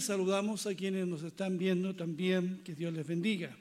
Saludamos 0.00 0.66
a 0.66 0.74
quienes 0.74 1.06
nos 1.06 1.22
están 1.22 1.56
viendo 1.56 1.96
también, 1.96 2.60
que 2.62 2.74
Dios 2.74 2.92
les 2.92 3.06
bendiga. 3.06 3.56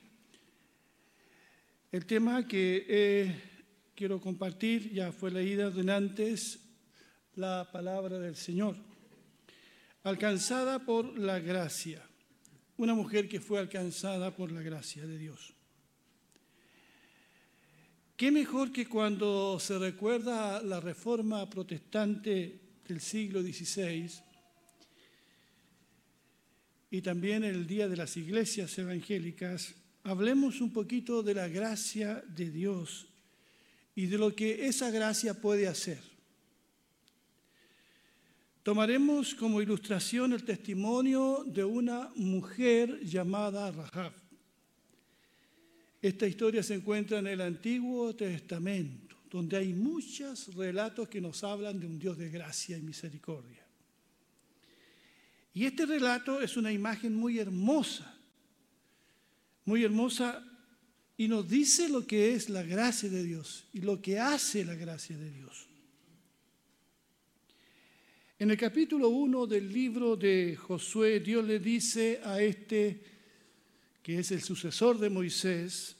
El 1.91 2.05
tema 2.05 2.45
que 2.45 2.85
eh, 2.89 3.41
quiero 3.95 4.19
compartir 4.19 4.91
ya 4.91 5.13
fue 5.13 5.31
leída 5.31 5.69
de 5.69 5.89
antes, 5.93 6.59
la 7.35 7.69
palabra 7.71 8.19
del 8.19 8.35
Señor, 8.35 8.75
alcanzada 10.03 10.79
por 10.79 11.17
la 11.17 11.39
gracia, 11.39 12.03
una 12.75 12.93
mujer 12.93 13.29
que 13.29 13.39
fue 13.39 13.59
alcanzada 13.59 14.35
por 14.35 14.51
la 14.51 14.61
gracia 14.61 15.07
de 15.07 15.17
Dios. 15.17 15.53
¿Qué 18.17 18.29
mejor 18.29 18.73
que 18.73 18.87
cuando 18.87 19.57
se 19.61 19.79
recuerda 19.79 20.61
la 20.61 20.81
reforma 20.81 21.49
protestante 21.49 22.59
del 22.85 22.99
siglo 22.99 23.41
XVI 23.41 24.24
y 26.91 27.01
también 27.01 27.43
el 27.43 27.67
Día 27.67 27.87
de 27.87 27.97
las 27.97 28.15
Iglesias 28.17 28.77
Evangélicas, 28.77 29.75
hablemos 30.03 30.61
un 30.61 30.71
poquito 30.71 31.23
de 31.23 31.33
la 31.33 31.47
gracia 31.47 32.23
de 32.27 32.49
Dios 32.49 33.07
y 33.95 34.05
de 34.05 34.17
lo 34.17 34.35
que 34.35 34.67
esa 34.67 34.91
gracia 34.91 35.33
puede 35.33 35.67
hacer. 35.67 35.99
Tomaremos 38.63 39.35
como 39.35 39.61
ilustración 39.61 40.33
el 40.33 40.43
testimonio 40.43 41.43
de 41.45 41.63
una 41.63 42.09
mujer 42.15 42.99
llamada 43.03 43.71
Rahab. 43.71 44.13
Esta 46.01 46.27
historia 46.27 46.61
se 46.61 46.75
encuentra 46.75 47.19
en 47.19 47.27
el 47.27 47.41
Antiguo 47.41 48.15
Testamento, 48.15 49.15
donde 49.29 49.57
hay 49.57 49.73
muchos 49.73 50.53
relatos 50.55 51.09
que 51.09 51.21
nos 51.21 51.43
hablan 51.43 51.79
de 51.79 51.87
un 51.87 51.97
Dios 51.99 52.17
de 52.17 52.29
gracia 52.29 52.77
y 52.77 52.81
misericordia. 52.81 53.64
Y 55.55 55.65
este 55.65 55.85
relato 55.85 56.41
es 56.41 56.57
una 56.57 56.69
imagen 56.69 57.15
muy 57.15 57.39
hermosa, 57.39 58.13
muy 59.63 59.85
hermosa, 59.85 60.45
y 61.15 61.29
nos 61.29 61.47
dice 61.47 61.87
lo 61.87 62.05
que 62.05 62.33
es 62.33 62.49
la 62.49 62.61
gracia 62.61 63.09
de 63.09 63.23
Dios 63.23 63.63
y 63.71 63.79
lo 63.79 64.01
que 64.01 64.19
hace 64.19 64.65
la 64.65 64.75
gracia 64.75 65.17
de 65.17 65.31
Dios. 65.31 65.69
En 68.37 68.51
el 68.51 68.57
capítulo 68.57 69.07
1 69.07 69.47
del 69.47 69.71
libro 69.71 70.17
de 70.17 70.57
Josué, 70.57 71.21
Dios 71.21 71.45
le 71.45 71.59
dice 71.59 72.19
a 72.21 72.41
este 72.41 73.01
que 74.03 74.19
es 74.19 74.31
el 74.31 74.41
sucesor 74.41 74.99
de 74.99 75.09
Moisés, 75.09 75.95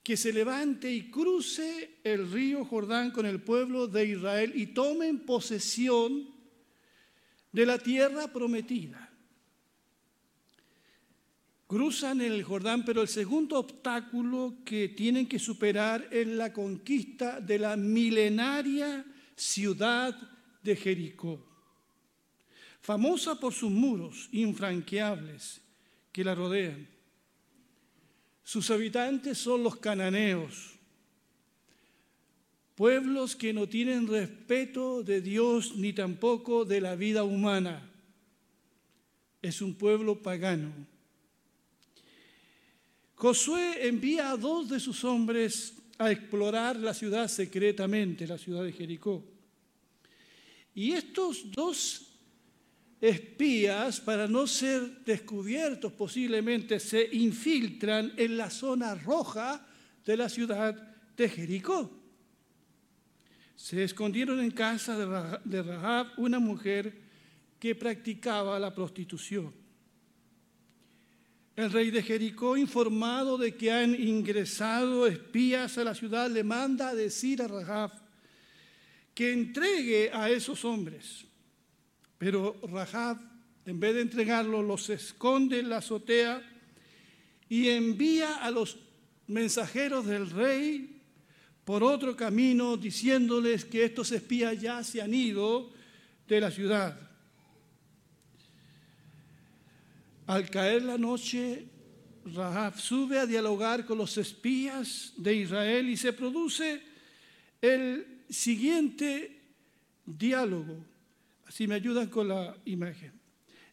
que 0.00 0.16
se 0.16 0.32
levante 0.32 0.92
y 0.92 1.10
cruce 1.10 1.98
el 2.04 2.30
río 2.30 2.64
Jordán 2.64 3.10
con 3.10 3.26
el 3.26 3.42
pueblo 3.42 3.88
de 3.88 4.06
Israel 4.06 4.52
y 4.54 4.66
tomen 4.66 5.26
posesión 5.26 6.39
de 7.52 7.66
la 7.66 7.78
tierra 7.78 8.28
prometida. 8.28 9.08
Cruzan 11.66 12.20
el 12.20 12.42
Jordán, 12.42 12.84
pero 12.84 13.02
el 13.02 13.08
segundo 13.08 13.58
obstáculo 13.58 14.56
que 14.64 14.88
tienen 14.88 15.28
que 15.28 15.38
superar 15.38 16.08
es 16.10 16.26
la 16.26 16.52
conquista 16.52 17.40
de 17.40 17.58
la 17.58 17.76
milenaria 17.76 19.04
ciudad 19.36 20.16
de 20.62 20.76
Jericó, 20.76 21.46
famosa 22.80 23.38
por 23.38 23.52
sus 23.52 23.70
muros 23.70 24.28
infranqueables 24.32 25.60
que 26.12 26.24
la 26.24 26.34
rodean 26.34 26.88
sus 28.50 28.68
habitantes 28.72 29.38
son 29.38 29.62
los 29.62 29.76
cananeos, 29.76 30.69
pueblos 32.80 33.36
que 33.36 33.52
no 33.52 33.68
tienen 33.68 34.06
respeto 34.06 35.02
de 35.02 35.20
Dios 35.20 35.76
ni 35.76 35.92
tampoco 35.92 36.64
de 36.64 36.80
la 36.80 36.96
vida 36.96 37.24
humana. 37.24 37.86
Es 39.42 39.60
un 39.60 39.74
pueblo 39.74 40.22
pagano. 40.22 40.72
Josué 43.16 43.86
envía 43.86 44.30
a 44.30 44.36
dos 44.38 44.70
de 44.70 44.80
sus 44.80 45.04
hombres 45.04 45.74
a 45.98 46.10
explorar 46.10 46.76
la 46.76 46.94
ciudad 46.94 47.28
secretamente, 47.28 48.26
la 48.26 48.38
ciudad 48.38 48.64
de 48.64 48.72
Jericó. 48.72 49.22
Y 50.74 50.92
estos 50.92 51.50
dos 51.50 52.06
espías, 52.98 54.00
para 54.00 54.26
no 54.26 54.46
ser 54.46 55.04
descubiertos 55.04 55.92
posiblemente, 55.92 56.80
se 56.80 57.10
infiltran 57.12 58.14
en 58.16 58.38
la 58.38 58.48
zona 58.48 58.94
roja 58.94 59.66
de 60.06 60.16
la 60.16 60.30
ciudad 60.30 60.96
de 61.14 61.28
Jericó. 61.28 61.99
Se 63.60 63.84
escondieron 63.84 64.40
en 64.40 64.52
casa 64.52 64.96
de 65.44 65.62
Rahab, 65.62 66.06
una 66.16 66.38
mujer 66.38 66.94
que 67.58 67.74
practicaba 67.74 68.58
la 68.58 68.74
prostitución. 68.74 69.52
El 71.54 71.70
rey 71.70 71.90
de 71.90 72.02
Jericó, 72.02 72.56
informado 72.56 73.36
de 73.36 73.54
que 73.54 73.70
han 73.70 73.94
ingresado 73.94 75.06
espías 75.06 75.76
a 75.76 75.84
la 75.84 75.94
ciudad, 75.94 76.30
le 76.30 76.42
manda 76.42 76.88
a 76.88 76.94
decir 76.94 77.42
a 77.42 77.48
Rahab 77.48 77.92
que 79.12 79.30
entregue 79.30 80.10
a 80.10 80.30
esos 80.30 80.64
hombres. 80.64 81.26
Pero 82.16 82.58
Rahab, 82.62 83.18
en 83.66 83.78
vez 83.78 83.94
de 83.94 84.00
entregarlo, 84.00 84.62
los 84.62 84.88
esconde 84.88 85.60
en 85.60 85.68
la 85.68 85.76
azotea 85.76 86.42
y 87.46 87.68
envía 87.68 88.36
a 88.36 88.50
los 88.50 88.78
mensajeros 89.26 90.06
del 90.06 90.30
rey 90.30 90.99
por 91.64 91.82
otro 91.82 92.16
camino 92.16 92.76
diciéndoles 92.76 93.64
que 93.64 93.84
estos 93.84 94.12
espías 94.12 94.60
ya 94.60 94.82
se 94.82 95.00
han 95.00 95.14
ido 95.14 95.70
de 96.26 96.40
la 96.40 96.50
ciudad. 96.50 96.98
Al 100.26 100.48
caer 100.48 100.82
la 100.82 100.96
noche, 100.96 101.66
Rahab 102.24 102.78
sube 102.78 103.18
a 103.18 103.26
dialogar 103.26 103.84
con 103.84 103.98
los 103.98 104.16
espías 104.16 105.12
de 105.16 105.34
Israel 105.34 105.88
y 105.88 105.96
se 105.96 106.12
produce 106.12 106.80
el 107.60 108.22
siguiente 108.28 109.40
diálogo. 110.06 110.84
Si 111.48 111.66
me 111.66 111.74
ayudan 111.74 112.08
con 112.08 112.28
la 112.28 112.56
imagen. 112.64 113.12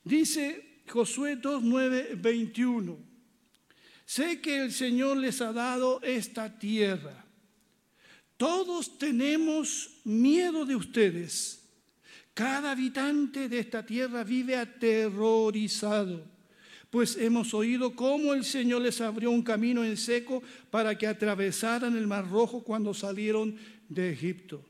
Dice 0.03 0.81
Josué 0.87 1.35
2, 1.35 1.63
21. 2.19 2.97
Sé 4.05 4.41
que 4.41 4.63
el 4.63 4.71
Señor 4.71 5.17
les 5.17 5.41
ha 5.41 5.53
dado 5.53 6.01
esta 6.01 6.57
tierra. 6.57 7.26
Todos 8.37 8.99
tenemos 8.99 9.89
miedo 10.03 10.65
de 10.65 10.75
ustedes. 10.75 11.63
Cada 12.35 12.71
habitante 12.71 13.49
de 13.49 13.59
esta 13.59 13.83
tierra 13.83 14.23
vive 14.23 14.55
aterrorizado, 14.55 16.23
pues 16.91 17.17
hemos 17.17 17.51
oído 17.55 17.95
cómo 17.95 18.35
el 18.35 18.45
Señor 18.45 18.83
les 18.83 19.01
abrió 19.01 19.31
un 19.31 19.41
camino 19.41 19.83
en 19.83 19.97
seco 19.97 20.43
para 20.69 20.95
que 20.95 21.07
atravesaran 21.07 21.97
el 21.97 22.05
Mar 22.05 22.29
Rojo 22.29 22.63
cuando 22.63 22.93
salieron 22.93 23.57
de 23.89 24.11
Egipto. 24.11 24.63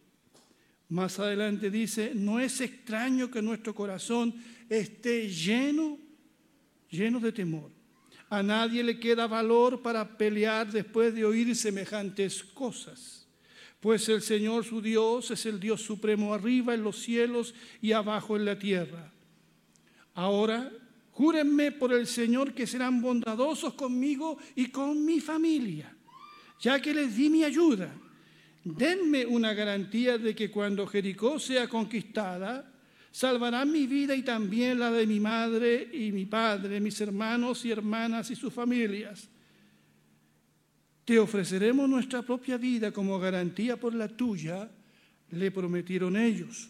Más 0.87 1.19
adelante 1.19 1.69
dice, 1.69 2.13
no 2.15 2.39
es 2.39 2.61
extraño 2.61 3.29
que 3.29 3.41
nuestro 3.41 3.75
corazón 3.75 4.33
esté 4.69 5.27
lleno, 5.27 5.99
lleno 6.89 7.19
de 7.19 7.33
temor. 7.33 7.69
A 8.29 8.41
nadie 8.41 8.83
le 8.83 8.97
queda 8.97 9.27
valor 9.27 9.81
para 9.81 10.17
pelear 10.17 10.71
después 10.71 11.13
de 11.13 11.25
oír 11.25 11.53
semejantes 11.55 12.43
cosas. 12.43 13.16
Pues 13.87 14.09
el 14.09 14.21
Señor 14.21 14.65
su 14.65 14.81
Dios 14.81 15.31
es 15.31 15.45
el 15.45 15.61
Dios 15.61 15.81
supremo 15.81 16.33
arriba 16.33 16.73
en 16.73 16.83
los 16.83 17.01
cielos 17.01 17.55
y 17.81 17.93
abajo 17.93 18.35
en 18.35 18.43
la 18.43 18.59
tierra. 18.59 19.13
Ahora, 20.13 20.69
júrenme 21.11 21.71
por 21.71 21.93
el 21.93 22.05
Señor 22.05 22.53
que 22.53 22.67
serán 22.67 23.01
bondadosos 23.01 23.75
conmigo 23.75 24.39
y 24.55 24.71
con 24.71 25.05
mi 25.05 25.21
familia, 25.21 25.95
ya 26.59 26.81
que 26.81 26.93
les 26.93 27.15
di 27.15 27.29
mi 27.29 27.45
ayuda 27.45 27.89
denme 28.65 29.25
una 29.25 29.53
garantía 29.53 30.17
de 30.17 30.35
que 30.35 30.51
cuando 30.51 30.85
Jericó 30.85 31.39
sea 31.39 31.69
conquistada, 31.69 32.69
salvarán 33.09 33.71
mi 33.71 33.87
vida 33.87 34.13
y 34.13 34.21
también 34.21 34.79
la 34.79 34.91
de 34.91 35.07
mi 35.07 35.21
madre 35.21 35.89
y 35.93 36.11
mi 36.11 36.25
padre, 36.25 36.81
mis 36.81 36.99
hermanos 36.99 37.63
y 37.63 37.71
hermanas 37.71 38.29
y 38.31 38.35
sus 38.35 38.53
familias. 38.53 39.29
Te 41.07 41.17
ofreceremos 41.17 41.87
nuestra 41.87 42.21
propia 42.21 42.57
vida 42.57 42.91
como 42.91 43.17
garantía 43.17 43.79
por 43.79 43.93
la 43.93 44.09
tuya, 44.09 44.69
le 45.31 45.51
prometieron 45.51 46.17
ellos. 46.17 46.67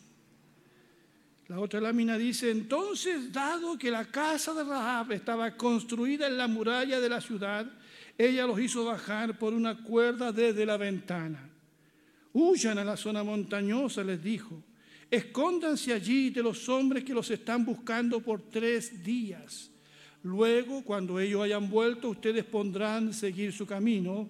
La 1.47 1.59
otra 1.59 1.81
lámina 1.81 2.19
dice, 2.19 2.51
entonces, 2.51 3.33
dado 3.33 3.79
que 3.79 3.89
la 3.89 4.05
casa 4.05 4.53
de 4.53 4.63
Rahab 4.63 5.11
estaba 5.13 5.57
construida 5.57 6.27
en 6.27 6.37
la 6.37 6.47
muralla 6.47 6.99
de 6.99 7.09
la 7.09 7.19
ciudad, 7.19 7.65
ella 8.15 8.45
los 8.45 8.59
hizo 8.59 8.85
bajar 8.85 9.39
por 9.39 9.55
una 9.55 9.81
cuerda 9.81 10.31
desde 10.31 10.67
la 10.67 10.77
ventana. 10.77 11.49
Huyan 12.31 12.77
a 12.77 12.85
la 12.85 12.95
zona 12.95 13.23
montañosa, 13.23 14.03
les 14.03 14.23
dijo. 14.23 14.61
Escóndanse 15.09 15.93
allí 15.93 16.29
de 16.29 16.43
los 16.43 16.69
hombres 16.69 17.03
que 17.03 17.15
los 17.15 17.31
están 17.31 17.65
buscando 17.65 18.19
por 18.19 18.39
tres 18.51 19.03
días. 19.03 19.71
Luego, 20.23 20.83
cuando 20.83 21.19
ellos 21.19 21.41
hayan 21.41 21.69
vuelto, 21.69 22.09
ustedes 22.09 22.43
pondrán 22.43 23.13
seguir 23.13 23.53
su 23.53 23.65
camino. 23.65 24.29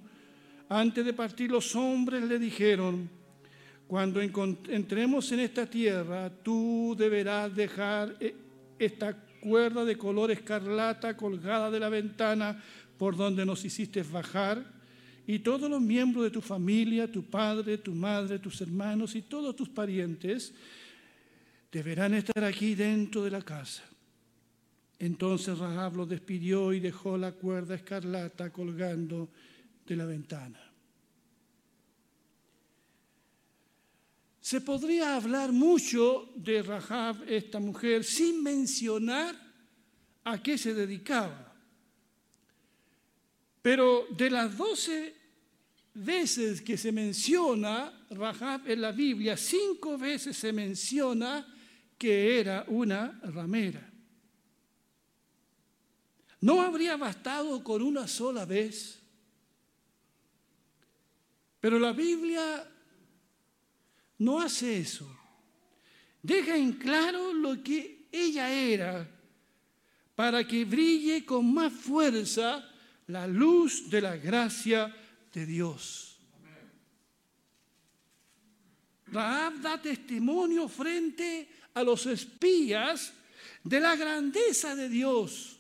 Antes 0.70 1.06
de 1.06 1.14
partir, 1.14 1.50
los 1.50 1.76
hombres 1.76 2.24
le 2.24 2.38
dijeron, 2.38 3.10
cuando 3.88 4.22
entremos 4.22 5.32
en 5.32 5.40
esta 5.40 5.66
tierra, 5.66 6.30
tú 6.30 6.96
deberás 6.98 7.56
dejar, 7.56 8.16
eh, 8.20 8.36
esta 8.78 9.16
cuerda 9.40 9.86
de 9.86 9.98
color 9.98 10.30
escarlata 10.32 11.16
colgada 11.16 11.72
de 11.72 11.80
la 11.80 11.90
ventana 11.90 12.62
por 12.98 13.16
donde 13.16 13.46
nos 13.46 13.64
hiciste 13.64 14.04
bajar, 14.04 14.78
y 15.26 15.40
todos 15.40 15.70
los 15.70 15.82
miembros 15.82 16.24
de 16.24 16.32
tu 16.32 16.42
familia, 16.42 17.12
tu 17.12 17.24
padre, 17.24 17.78
tu 17.78 17.94
madre, 17.94 18.40
tus 18.40 18.62
hermanos 18.62 19.14
y 19.14 19.24
todos 19.24 19.56
tus 19.56 19.68
parientes 19.68 20.54
deberán 21.70 22.14
estar 22.14 22.46
aquí 22.46 22.76
dentro 22.76 23.24
de 23.24 23.32
la 23.32 23.42
casa. 23.42 23.84
Entonces 25.00 25.58
Rahab 25.58 25.96
lo 25.96 26.06
despidió 26.06 26.74
y 26.74 26.80
dejó 26.80 27.18
la 27.18 27.32
cuerda 27.34 27.76
escarlata 27.76 28.52
colgando 28.52 29.30
de 29.86 29.96
la 29.96 30.06
ventana. 30.06 30.60
Se 34.42 34.62
podría 34.62 35.18
hablar 35.18 35.52
mucho 35.52 36.32
de 36.36 36.64
Rahab, 36.64 37.22
esta 37.28 37.60
mujer, 37.60 38.04
sin 38.04 38.42
mencionar 38.42 39.36
a 40.24 40.42
qué 40.42 40.58
se 40.58 40.74
dedicaba. 40.74 41.54
Pero 43.62 44.08
de 44.16 44.30
las 44.30 44.58
doce 44.58 45.14
veces 45.94 46.62
que 46.62 46.78
se 46.78 46.92
menciona 46.92 48.08
Rahab 48.10 48.70
en 48.70 48.82
la 48.82 48.94
Biblia, 48.94 49.36
cinco 49.36 49.98
veces 49.98 50.38
se 50.38 50.54
menciona 50.54 51.46
que 51.98 52.40
era 52.40 52.64
una 52.70 53.20
ramera. 53.24 53.97
¿No 56.42 56.62
habría 56.62 56.98
bastado 56.98 57.64
con 57.64 57.82
una 57.82 58.08
sola 58.08 58.46
vez? 58.46 59.00
Pero 61.60 61.80
la 61.80 61.92
Biblia 61.92 62.70
no 64.20 64.40
hace 64.40 64.80
eso. 64.80 65.10
Deja 66.22 66.56
en 66.56 66.74
claro 66.74 67.34
lo 67.34 67.64
que 67.64 68.08
ella 68.12 68.52
era 68.52 69.10
para 70.16 70.46
que 70.48 70.66
brille 70.66 71.26
con 71.26 71.54
más 71.54 71.72
fuerza 71.72 72.68
la 73.08 73.28
luz 73.28 73.90
de 73.90 74.02
la 74.02 74.18
gracia 74.18 74.94
de 75.32 75.46
Dios. 75.46 76.18
Raab 79.08 79.62
da 79.62 79.82
testimonio 79.82 80.68
frente 80.68 81.48
a 81.74 81.84
los 81.84 82.06
espías 82.08 83.14
de 83.64 83.80
la 83.80 83.96
grandeza 83.96 84.76
de 84.76 84.90
Dios, 84.90 85.57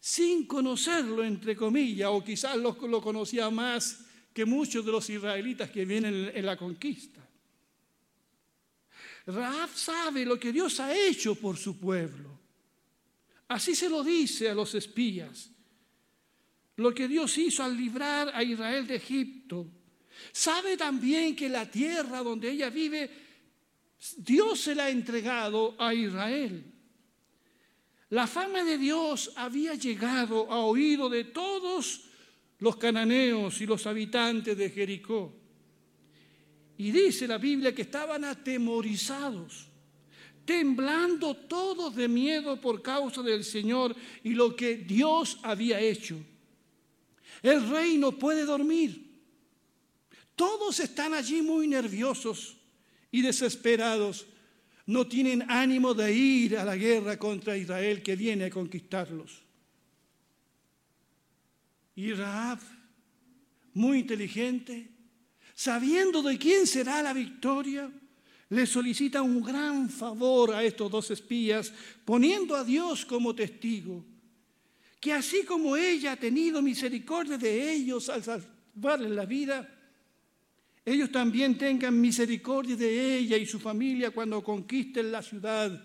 sin 0.00 0.46
conocerlo, 0.46 1.22
entre 1.22 1.54
comillas, 1.54 2.08
o 2.10 2.24
quizás 2.24 2.56
lo, 2.56 2.74
conocía 3.02 3.50
más 3.50 4.06
que 4.32 4.46
muchos 4.46 4.84
de 4.84 4.92
los 4.92 5.08
israelitas 5.10 5.70
que 5.70 5.84
vienen 5.84 6.32
en 6.34 6.46
la 6.46 6.56
conquista. 6.56 7.20
Raab 9.26 9.68
sabe 9.68 10.24
lo 10.24 10.40
que 10.40 10.52
Dios 10.52 10.80
ha 10.80 10.96
hecho 10.96 11.34
por 11.34 11.58
su 11.58 11.78
pueblo. 11.78 12.40
Así 13.48 13.74
se 13.74 13.90
lo 13.90 14.02
dice 14.02 14.48
a 14.48 14.54
los 14.54 14.74
espías. 14.74 15.50
Lo 16.76 16.94
que 16.94 17.06
Dios 17.06 17.36
hizo 17.36 17.62
al 17.62 17.76
librar 17.76 18.30
a 18.34 18.42
Israel 18.42 18.86
de 18.86 18.96
Egipto. 18.96 19.66
Sabe 20.32 20.78
también 20.78 21.36
que 21.36 21.48
la 21.48 21.70
tierra 21.70 22.22
donde 22.22 22.50
ella 22.50 22.70
vive, 22.70 23.10
Dios 24.16 24.60
se 24.60 24.74
la 24.74 24.84
ha 24.84 24.90
entregado 24.90 25.76
a 25.78 25.92
Israel. 25.92 26.79
La 28.10 28.26
fama 28.26 28.64
de 28.64 28.76
Dios 28.76 29.32
había 29.36 29.74
llegado 29.74 30.50
a 30.50 30.58
oído 30.64 31.08
de 31.08 31.24
todos 31.24 32.02
los 32.58 32.76
cananeos 32.76 33.60
y 33.60 33.66
los 33.66 33.86
habitantes 33.86 34.56
de 34.56 34.68
Jericó. 34.70 35.32
Y 36.76 36.90
dice 36.90 37.28
la 37.28 37.38
Biblia 37.38 37.74
que 37.74 37.82
estaban 37.82 38.24
atemorizados, 38.24 39.68
temblando 40.44 41.34
todos 41.34 41.94
de 41.94 42.08
miedo 42.08 42.60
por 42.60 42.82
causa 42.82 43.22
del 43.22 43.44
Señor 43.44 43.94
y 44.24 44.30
lo 44.30 44.56
que 44.56 44.76
Dios 44.76 45.38
había 45.42 45.78
hecho. 45.78 46.16
El 47.42 47.70
rey 47.70 47.96
no 47.96 48.12
puede 48.12 48.44
dormir. 48.44 49.08
Todos 50.34 50.80
están 50.80 51.14
allí 51.14 51.42
muy 51.42 51.68
nerviosos 51.68 52.56
y 53.12 53.22
desesperados. 53.22 54.26
No 54.90 55.06
tienen 55.06 55.48
ánimo 55.48 55.94
de 55.94 56.12
ir 56.12 56.58
a 56.58 56.64
la 56.64 56.74
guerra 56.74 57.16
contra 57.16 57.56
Israel 57.56 58.02
que 58.02 58.16
viene 58.16 58.46
a 58.46 58.50
conquistarlos. 58.50 59.40
Y 61.94 62.12
Raab, 62.12 62.58
muy 63.74 64.00
inteligente, 64.00 64.88
sabiendo 65.54 66.22
de 66.22 66.36
quién 66.36 66.66
será 66.66 67.02
la 67.02 67.12
victoria, 67.12 67.88
le 68.48 68.66
solicita 68.66 69.22
un 69.22 69.40
gran 69.40 69.88
favor 69.88 70.52
a 70.52 70.64
estos 70.64 70.90
dos 70.90 71.08
espías, 71.12 71.72
poniendo 72.04 72.56
a 72.56 72.64
Dios 72.64 73.06
como 73.06 73.32
testigo, 73.32 74.04
que 74.98 75.12
así 75.12 75.44
como 75.44 75.76
ella 75.76 76.12
ha 76.12 76.16
tenido 76.16 76.60
misericordia 76.62 77.38
de 77.38 77.72
ellos 77.74 78.08
al 78.08 78.24
salvarles 78.24 79.12
la 79.12 79.24
vida, 79.24 79.72
ellos 80.84 81.12
también 81.12 81.58
tengan 81.58 82.00
misericordia 82.00 82.76
de 82.76 83.18
ella 83.18 83.36
y 83.36 83.46
su 83.46 83.60
familia 83.60 84.10
cuando 84.10 84.42
conquisten 84.42 85.12
la 85.12 85.22
ciudad 85.22 85.84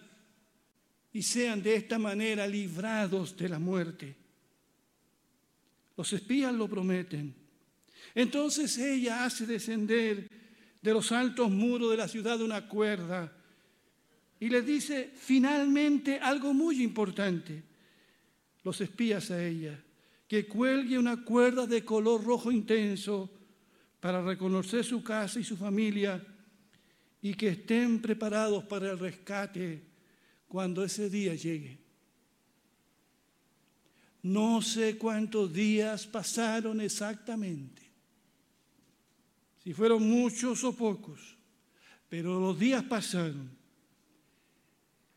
y 1.12 1.22
sean 1.22 1.62
de 1.62 1.76
esta 1.76 2.00
manera 2.00 2.48
librados 2.48 3.36
de 3.38 3.50
la 3.50 3.60
muerte. 3.60 4.16
Los 5.98 6.12
espías 6.14 6.54
lo 6.54 6.68
prometen. 6.68 7.36
Entonces 8.14 8.78
ella 8.78 9.26
hace 9.26 9.46
descender 9.46 10.30
de 10.82 10.94
los 10.94 11.12
altos 11.12 11.50
muros 11.50 11.92
de 11.92 11.98
la 11.98 12.08
ciudad 12.08 12.42
una 12.42 12.68
cuerda 12.68 13.32
y 14.40 14.50
les 14.50 14.66
dice 14.66 15.12
finalmente 15.16 16.20
algo 16.20 16.54
muy 16.54 16.84
importante. 16.84 17.64
Los 18.64 18.82
espías 18.82 19.30
a 19.32 19.46
ella, 19.46 19.80
que 20.28 20.48
cuelgue 20.48 20.98
una 20.98 21.24
cuerda 21.24 21.68
de 21.68 21.86
color 21.86 22.24
rojo 22.24 22.52
intenso 22.52 23.30
para 24.06 24.22
reconocer 24.22 24.86
su 24.86 25.02
casa 25.02 25.40
y 25.40 25.44
su 25.44 25.58
familia 25.58 26.24
y 27.24 27.34
que 27.34 27.48
estén 27.48 28.00
preparados 28.00 28.64
para 28.66 28.92
el 28.92 29.00
rescate 29.00 29.82
cuando 30.48 30.84
ese 30.84 31.10
día 31.10 31.34
llegue. 31.34 31.80
No 34.22 34.62
sé 34.62 35.00
cuántos 35.00 35.52
días 35.52 36.06
pasaron 36.06 36.82
exactamente 36.82 37.82
si 39.64 39.74
fueron 39.74 40.08
muchos 40.08 40.64
o 40.64 40.76
pocos, 40.76 41.36
pero 42.08 42.40
los 42.40 42.60
días 42.60 42.84
pasaron. 42.84 43.50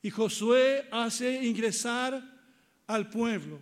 Y 0.01 0.09
Josué 0.09 0.89
hace 0.91 1.45
ingresar 1.45 2.25
al 2.87 3.11
pueblo 3.11 3.61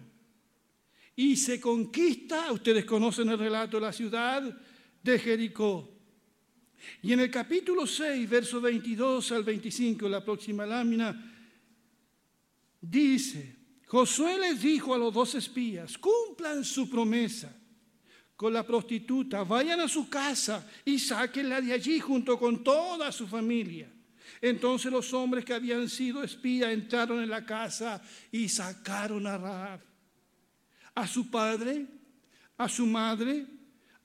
y 1.17 1.35
se 1.35 1.61
conquista, 1.61 2.53
ustedes 2.53 2.85
conocen 2.85 3.31
el 3.31 3.39
relato 3.41 3.79
de 3.79 3.87
la 3.87 3.93
ciudad 3.93 4.57
de 5.07 5.19
Jericó. 5.19 5.89
Y 7.03 7.13
en 7.13 7.21
el 7.21 7.31
capítulo 7.31 7.87
6, 7.87 8.29
verso 8.29 8.61
22 8.61 9.33
al 9.33 9.45
25, 9.45 10.09
la 10.09 10.25
próxima 10.25 10.67
lámina, 10.67 11.35
dice, 12.81 13.57
Josué 13.87 14.39
les 14.39 14.61
dijo 14.61 14.95
a 14.95 14.99
los 14.99 15.15
dos 15.15 15.35
espías, 15.35 15.97
cumplan 15.97 16.65
su 16.65 16.91
promesa 16.91 17.57
con 18.35 18.53
la 18.53 18.67
prostituta, 18.67 19.45
vayan 19.45 19.81
a 19.81 19.89
su 19.89 20.09
casa 20.09 20.69
y 20.85 20.99
sáquenla 20.99 21.61
de 21.61 21.73
allí 21.73 21.99
junto 21.99 22.39
con 22.39 22.63
toda 22.63 23.11
su 23.11 23.27
familia. 23.27 23.91
Entonces 24.41 24.93
los 24.93 25.13
hombres 25.15 25.45
que 25.45 25.55
habían 25.55 25.89
sido 25.89 26.23
espías 26.23 26.73
entraron 26.73 27.23
en 27.23 27.31
la 27.31 27.47
casa 27.47 28.03
y 28.31 28.49
sacaron 28.49 29.27
a 29.27 29.39
Rahab, 29.39 29.81
a 30.95 31.07
su 31.07 31.31
padre, 31.31 31.87
a 32.59 32.69
su 32.69 32.87
madre, 32.87 33.56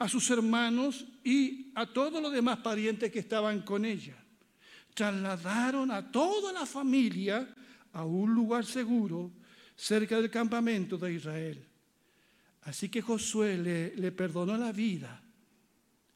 a 0.01 0.09
sus 0.09 0.31
hermanos 0.31 1.05
y 1.23 1.71
a 1.75 1.85
todos 1.85 2.19
los 2.23 2.33
demás 2.33 2.57
parientes 2.57 3.11
que 3.11 3.19
estaban 3.19 3.61
con 3.61 3.85
ella. 3.85 4.15
Trasladaron 4.95 5.91
a 5.91 6.11
toda 6.11 6.51
la 6.51 6.65
familia 6.65 7.47
a 7.93 8.03
un 8.03 8.33
lugar 8.33 8.65
seguro 8.65 9.31
cerca 9.75 10.19
del 10.19 10.31
campamento 10.31 10.97
de 10.97 11.13
Israel. 11.13 11.63
Así 12.63 12.89
que 12.89 13.03
Josué 13.03 13.59
le, 13.95 14.11
perdonó 14.11 14.57
la 14.57 14.71
vida 14.71 15.21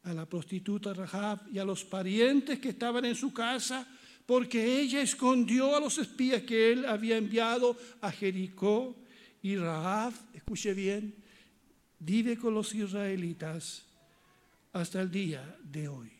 a 0.01 0.13
la 0.15 0.25
prostituta 0.25 0.91
Rahab 0.91 1.41
y 1.53 1.59
a 1.59 1.63
los 1.63 1.85
parientes 1.85 2.57
que 2.57 2.69
estaban 2.69 3.05
en 3.05 3.15
su 3.15 3.31
casa, 3.31 3.87
porque 4.25 4.79
ella 4.79 5.03
escondió 5.03 5.75
a 5.75 5.79
los 5.79 5.99
espías 5.99 6.41
que 6.41 6.71
él 6.71 6.85
había 6.85 7.17
enviado 7.17 7.77
a 8.01 8.11
Jericó. 8.11 8.95
Y 9.43 9.57
Rahab, 9.57 10.11
escuche 10.33 10.73
bien, 10.73 11.23
vive 11.99 12.37
con 12.37 12.53
los 12.53 12.73
israelitas 12.73 13.83
hasta 14.73 15.01
el 15.01 15.11
día 15.11 15.57
de 15.63 15.87
hoy. 15.87 16.11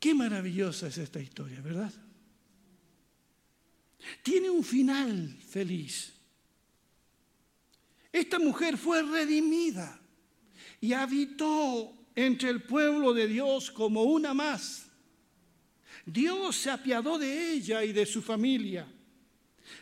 Qué 0.00 0.14
maravillosa 0.14 0.88
es 0.88 0.98
esta 0.98 1.20
historia, 1.20 1.60
¿verdad? 1.60 1.92
Tiene 4.22 4.50
un 4.50 4.64
final 4.64 5.36
feliz. 5.48 6.12
Esta 8.12 8.38
mujer 8.38 8.76
fue 8.76 9.02
redimida 9.02 10.00
y 10.80 10.92
habitó 10.92 11.94
entre 12.14 12.50
el 12.50 12.62
pueblo 12.62 13.14
de 13.14 13.28
Dios 13.28 13.70
como 13.70 14.02
una 14.02 14.34
más. 14.34 14.88
Dios 16.04 16.56
se 16.56 16.70
apiadó 16.70 17.18
de 17.18 17.52
ella 17.52 17.84
y 17.84 17.92
de 17.92 18.04
su 18.04 18.20
familia. 18.20 18.86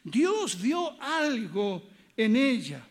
Dios 0.04 0.60
vio 0.60 1.00
algo 1.00 1.82
en 2.24 2.36
ella. 2.36 2.86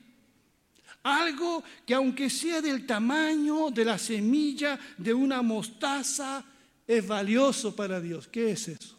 Algo 1.04 1.64
que 1.86 1.94
aunque 1.94 2.30
sea 2.30 2.62
del 2.62 2.86
tamaño 2.86 3.72
de 3.72 3.86
la 3.86 3.98
semilla 3.98 4.80
de 4.98 5.14
una 5.14 5.42
mostaza, 5.42 6.44
es 6.86 7.08
valioso 7.08 7.76
para 7.76 8.02
Dios. 8.02 8.28
¿Qué 8.28 8.52
es 8.52 8.68
eso? 8.68 8.98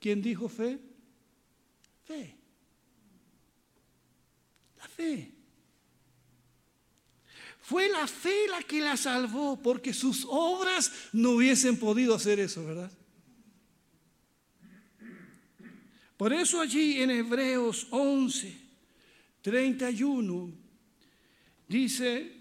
¿Quién 0.00 0.20
dijo 0.20 0.48
fe? 0.48 0.78
Fe. 2.04 2.36
La 4.78 4.88
fe. 4.88 5.30
Fue 7.60 7.88
la 7.88 8.06
fe 8.08 8.48
la 8.50 8.62
que 8.62 8.80
la 8.80 8.96
salvó, 8.96 9.56
porque 9.62 9.94
sus 9.94 10.26
obras 10.28 10.90
no 11.12 11.30
hubiesen 11.32 11.78
podido 11.78 12.14
hacer 12.14 12.40
eso, 12.40 12.64
¿verdad? 12.66 12.90
Por 16.22 16.32
eso 16.32 16.60
allí 16.60 17.02
en 17.02 17.10
Hebreos 17.10 17.88
11, 17.90 18.56
31, 19.40 20.52
dice, 21.66 22.32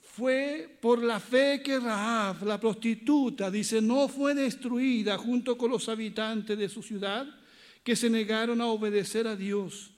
fue 0.00 0.78
por 0.80 1.02
la 1.02 1.20
fe 1.20 1.60
que 1.62 1.78
Rahab, 1.78 2.42
la 2.46 2.58
prostituta, 2.58 3.50
dice, 3.50 3.82
no 3.82 4.08
fue 4.08 4.34
destruida 4.34 5.18
junto 5.18 5.58
con 5.58 5.72
los 5.72 5.86
habitantes 5.90 6.56
de 6.56 6.66
su 6.70 6.82
ciudad 6.82 7.26
que 7.82 7.94
se 7.94 8.08
negaron 8.08 8.62
a 8.62 8.68
obedecer 8.68 9.26
a 9.26 9.36
Dios, 9.36 9.90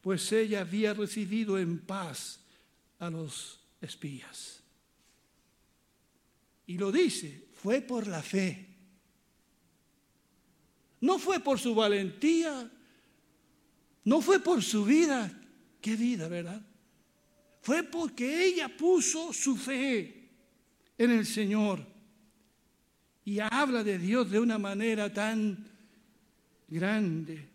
pues 0.00 0.30
ella 0.30 0.60
había 0.60 0.94
recibido 0.94 1.58
en 1.58 1.80
paz 1.80 2.44
a 3.00 3.10
los 3.10 3.58
espías. 3.80 4.62
Y 6.68 6.78
lo 6.78 6.92
dice, 6.92 7.48
fue 7.54 7.80
por 7.80 8.06
la 8.06 8.22
fe. 8.22 8.71
No 11.02 11.18
fue 11.18 11.40
por 11.40 11.58
su 11.58 11.74
valentía, 11.74 12.70
no 14.04 14.20
fue 14.20 14.38
por 14.38 14.62
su 14.62 14.84
vida. 14.84 15.30
¿Qué 15.80 15.96
vida, 15.96 16.28
verdad? 16.28 16.62
Fue 17.60 17.82
porque 17.82 18.44
ella 18.44 18.68
puso 18.76 19.32
su 19.32 19.56
fe 19.56 20.30
en 20.96 21.10
el 21.10 21.26
Señor. 21.26 21.84
Y 23.24 23.40
habla 23.40 23.82
de 23.82 23.98
Dios 23.98 24.30
de 24.30 24.38
una 24.38 24.58
manera 24.58 25.12
tan 25.12 25.68
grande. 26.68 27.48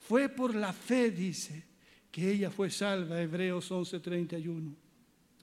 Fue 0.00 0.28
por 0.28 0.56
la 0.56 0.72
fe, 0.72 1.12
dice, 1.12 1.66
que 2.10 2.32
ella 2.32 2.50
fue 2.50 2.68
salva, 2.68 3.22
Hebreos 3.22 3.70
11:31. 3.70 4.74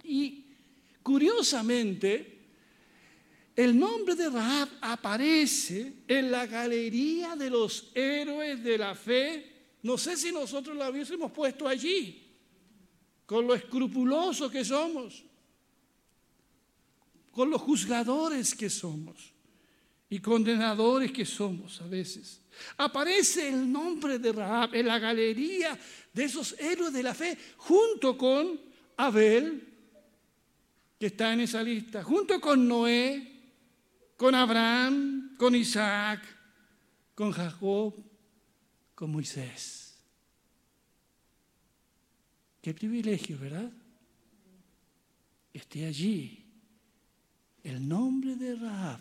Y 0.04 0.46
curiosamente, 1.02 2.35
el 3.56 3.78
nombre 3.80 4.16
de 4.16 4.30
Rahab 4.30 4.68
aparece 4.82 6.04
en 6.08 6.30
la 6.30 6.46
galería 6.46 7.36
de 7.36 7.50
los 7.50 7.92
héroes 7.94 8.62
de 8.62 8.78
la 8.78 8.94
fe. 8.96 9.54
No 9.84 9.98
sé 9.98 10.18
si 10.18 10.32
nosotros 10.32 10.76
lo 10.76 10.90
hubiésemos 10.90 11.32
puesto 11.32 11.68
allí, 11.68 12.22
con 13.26 13.48
lo 13.48 13.56
escrupuloso 13.56 14.50
que 14.50 14.66
somos, 14.66 15.24
con 17.32 17.50
los 17.50 17.62
juzgadores 17.62 18.54
que 18.54 18.70
somos 18.70 19.34
y 20.10 20.20
condenadores 20.20 21.14
que 21.14 21.26
somos 21.26 21.82
a 21.82 21.88
veces. 21.88 22.42
Aparece 22.78 23.48
el 23.48 23.72
nombre 23.72 24.20
de 24.20 24.34
Rahab 24.34 24.76
en 24.76 24.88
la 24.88 25.00
galería 25.00 25.80
de 26.14 26.24
esos 26.26 26.60
héroes 26.60 26.92
de 26.92 27.04
la 27.04 27.14
fe, 27.14 27.38
junto 27.58 28.18
con 28.18 28.60
Abel, 28.98 29.66
que 31.00 31.08
está 31.08 31.32
en 31.34 31.42
esa 31.42 31.64
lista, 31.64 32.04
junto 32.04 32.40
con 32.42 32.68
Noé, 32.68 33.35
con 34.18 34.36
Abraham, 34.36 35.36
con 35.38 35.56
Isaac, 35.56 36.22
con 37.14 37.32
Jacob, 37.32 37.94
con 38.94 39.12
Moisés. 39.12 39.98
Qué 42.62 42.74
privilegio, 42.74 43.38
¿verdad? 43.38 43.72
Esté 45.54 45.86
allí 45.86 46.44
el 47.64 47.88
nombre 47.88 48.36
de 48.36 48.56
Rahab. 48.56 49.00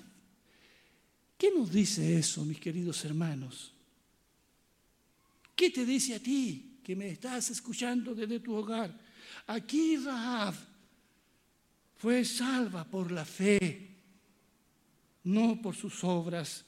¿Qué 1.37 1.51
nos 1.51 1.71
dice 1.71 2.19
eso, 2.19 2.45
mis 2.45 2.61
queridos 2.61 3.05
hermanos? 3.05 3.75
¿Qué 5.55 5.71
te 5.71 5.85
dice 5.85 6.15
a 6.15 6.21
ti 6.21 6.81
que 6.83 6.97
me 6.97 7.09
estás 7.09 7.51
escuchando 7.51 8.15
desde 8.15 8.41
tu 8.41 8.55
hogar? 8.55 8.99
Aquí 9.47 9.97
Rahab 9.97 10.55
fue 11.97 12.25
salva 12.25 12.85
por 12.85 13.11
la 13.11 13.25
fe, 13.25 13.94
no 15.25 15.61
por 15.61 15.75
sus 15.75 16.05
obras. 16.05 16.65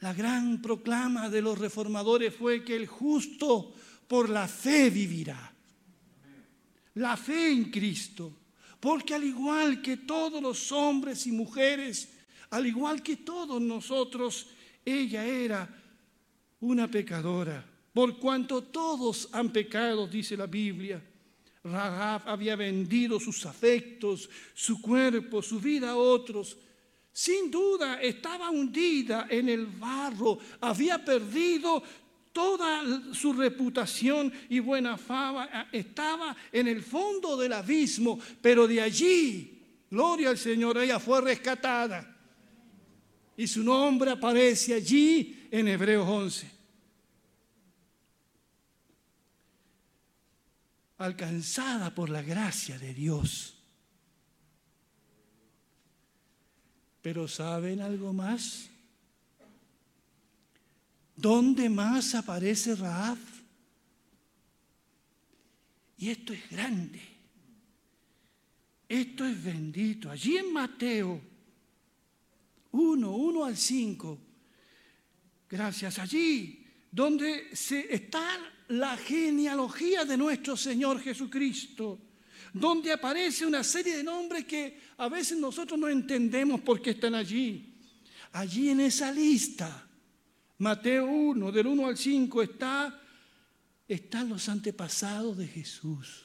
La 0.00 0.14
gran 0.14 0.62
proclama 0.62 1.28
de 1.28 1.42
los 1.42 1.58
reformadores 1.58 2.34
fue 2.34 2.64
que 2.64 2.76
el 2.76 2.86
justo 2.86 3.74
por 4.06 4.28
la 4.28 4.46
fe 4.46 4.90
vivirá. 4.90 5.52
La 6.94 7.16
fe 7.16 7.50
en 7.50 7.70
Cristo. 7.70 8.32
Porque 8.80 9.14
al 9.14 9.24
igual 9.24 9.82
que 9.82 9.96
todos 9.96 10.40
los 10.40 10.70
hombres 10.70 11.26
y 11.26 11.32
mujeres, 11.32 12.08
al 12.50 12.66
igual 12.66 13.02
que 13.02 13.16
todos 13.16 13.60
nosotros, 13.60 14.46
ella 14.84 15.24
era 15.24 15.68
una 16.60 16.88
pecadora. 16.88 17.64
Por 17.92 18.18
cuanto 18.18 18.62
todos 18.62 19.28
han 19.32 19.50
pecado, 19.50 20.06
dice 20.06 20.36
la 20.36 20.46
Biblia. 20.46 21.02
Rahab 21.64 22.22
había 22.26 22.56
vendido 22.56 23.18
sus 23.18 23.44
afectos, 23.46 24.28
su 24.54 24.80
cuerpo, 24.80 25.42
su 25.42 25.60
vida 25.60 25.90
a 25.90 25.96
otros. 25.96 26.56
Sin 27.12 27.50
duda 27.50 28.00
estaba 28.00 28.50
hundida 28.50 29.26
en 29.28 29.48
el 29.48 29.66
barro, 29.66 30.38
había 30.60 31.04
perdido 31.04 31.82
toda 32.32 33.12
su 33.12 33.32
reputación 33.32 34.32
y 34.48 34.60
buena 34.60 34.96
fama, 34.96 35.68
estaba 35.72 36.36
en 36.52 36.68
el 36.68 36.82
fondo 36.82 37.36
del 37.36 37.52
abismo, 37.52 38.20
pero 38.40 38.68
de 38.68 38.80
allí, 38.80 39.60
gloria 39.90 40.30
al 40.30 40.38
Señor, 40.38 40.78
ella 40.78 41.00
fue 41.00 41.20
rescatada. 41.20 42.16
Y 43.36 43.46
su 43.46 43.62
nombre 43.64 44.12
aparece 44.12 44.74
allí 44.74 45.48
en 45.50 45.68
Hebreos 45.68 46.08
11. 46.08 46.57
Alcanzada 50.98 51.94
por 51.94 52.10
la 52.10 52.22
gracia 52.22 52.78
de 52.78 52.92
Dios. 52.92 53.54
Pero 57.00 57.28
¿saben 57.28 57.80
algo 57.80 58.12
más? 58.12 58.68
¿Dónde 61.16 61.68
más 61.68 62.14
aparece 62.14 62.74
Raab? 62.74 63.18
Y 65.96 66.10
esto 66.10 66.32
es 66.32 66.48
grande. 66.50 67.00
Esto 68.88 69.26
es 69.26 69.42
bendito. 69.42 70.10
Allí 70.10 70.36
en 70.36 70.52
Mateo 70.52 71.20
1, 72.72 73.10
1 73.10 73.44
al 73.44 73.56
5. 73.56 74.18
Gracias. 75.48 75.98
Allí 75.98 76.66
donde 76.90 77.54
se 77.54 77.92
está 77.94 78.38
la 78.68 78.96
genealogía 78.96 80.04
de 80.04 80.16
nuestro 80.16 80.56
Señor 80.56 81.00
Jesucristo, 81.00 81.98
donde 82.52 82.92
aparece 82.92 83.46
una 83.46 83.64
serie 83.64 83.96
de 83.96 84.04
nombres 84.04 84.44
que 84.44 84.78
a 84.98 85.08
veces 85.08 85.38
nosotros 85.38 85.78
no 85.78 85.88
entendemos 85.88 86.60
por 86.60 86.80
qué 86.80 86.90
están 86.90 87.14
allí. 87.14 87.74
Allí 88.32 88.68
en 88.68 88.80
esa 88.80 89.10
lista, 89.10 89.86
Mateo 90.58 91.06
1, 91.06 91.50
del 91.50 91.66
1 91.66 91.86
al 91.86 91.96
5, 91.96 92.42
está, 92.42 93.00
están 93.86 94.28
los 94.28 94.48
antepasados 94.48 95.38
de 95.38 95.46
Jesús. 95.46 96.24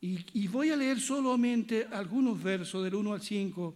Y, 0.00 0.24
y 0.34 0.46
voy 0.46 0.70
a 0.70 0.76
leer 0.76 1.00
solamente 1.00 1.88
algunos 1.90 2.40
versos 2.40 2.84
del 2.84 2.94
1 2.94 3.12
al 3.12 3.22
5, 3.22 3.74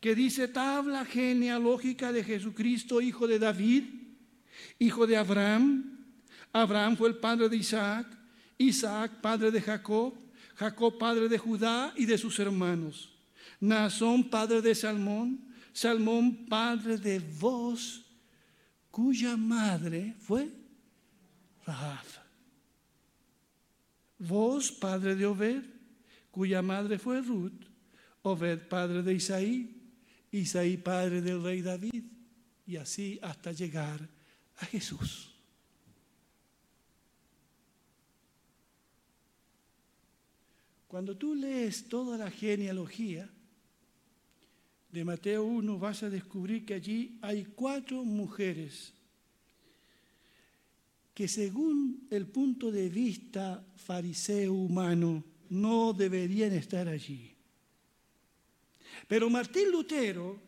que 0.00 0.14
dice, 0.14 0.46
tabla 0.46 1.04
genealógica 1.04 2.12
de 2.12 2.22
Jesucristo, 2.22 3.00
hijo 3.00 3.26
de 3.26 3.40
David 3.40 4.07
hijo 4.78 5.06
de 5.06 5.16
Abraham. 5.16 5.98
Abraham 6.52 6.96
fue 6.96 7.08
el 7.08 7.16
padre 7.16 7.48
de 7.48 7.56
Isaac, 7.56 8.06
Isaac 8.56 9.20
padre 9.20 9.50
de 9.50 9.60
Jacob, 9.60 10.14
Jacob 10.56 10.98
padre 10.98 11.28
de 11.28 11.38
Judá 11.38 11.92
y 11.96 12.04
de 12.04 12.18
sus 12.18 12.38
hermanos. 12.38 13.10
Nazón 13.60 14.28
padre 14.28 14.62
de 14.62 14.74
Salmón, 14.74 15.40
Salmón 15.72 16.46
padre 16.46 16.96
de 16.98 17.18
Vos, 17.18 18.04
cuya 18.90 19.36
madre 19.36 20.14
fue 20.18 20.48
Rahab. 21.64 22.04
Vos 24.18 24.72
padre 24.72 25.14
de 25.14 25.26
Obed, 25.26 25.62
cuya 26.30 26.62
madre 26.62 26.98
fue 26.98 27.20
Ruth, 27.20 27.66
Obed 28.22 28.66
padre 28.68 29.02
de 29.02 29.14
Isaí, 29.14 29.92
Isaí 30.32 30.76
padre 30.76 31.22
del 31.22 31.42
rey 31.42 31.62
David, 31.62 32.04
y 32.66 32.76
así 32.76 33.18
hasta 33.22 33.52
llegar 33.52 34.17
a 34.58 34.66
Jesús. 34.66 35.32
Cuando 40.86 41.16
tú 41.16 41.34
lees 41.34 41.88
toda 41.88 42.16
la 42.16 42.30
genealogía, 42.30 43.28
de 44.90 45.04
Mateo 45.04 45.44
1 45.44 45.78
vas 45.78 46.02
a 46.02 46.10
descubrir 46.10 46.64
que 46.64 46.74
allí 46.74 47.18
hay 47.20 47.44
cuatro 47.44 48.04
mujeres 48.04 48.94
que 51.12 51.28
según 51.28 52.06
el 52.10 52.26
punto 52.26 52.70
de 52.70 52.88
vista 52.88 53.62
fariseo 53.76 54.54
humano 54.54 55.24
no 55.50 55.92
deberían 55.92 56.52
estar 56.52 56.88
allí. 56.88 57.34
Pero 59.08 59.28
Martín 59.28 59.70
Lutero 59.70 60.47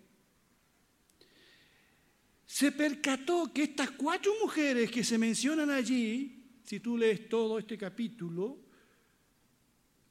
se 2.61 2.73
percató 2.73 3.51
que 3.55 3.63
estas 3.63 3.91
cuatro 3.93 4.35
mujeres 4.43 4.91
que 4.91 5.03
se 5.03 5.17
mencionan 5.17 5.71
allí, 5.71 6.59
si 6.63 6.79
tú 6.79 6.95
lees 6.95 7.27
todo 7.27 7.59
este 7.59 7.79
capítulo, 7.79 8.59